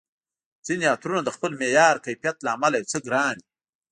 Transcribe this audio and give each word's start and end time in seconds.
ځیني 0.65 0.85
عطرونه 0.95 1.21
د 1.23 1.29
خپل 1.35 1.51
معیار، 1.61 1.95
کیفیت 2.05 2.37
له 2.41 2.49
امله 2.55 2.75
یو 2.79 2.89
څه 2.91 2.97
ګران 3.05 3.35
وي 3.39 3.47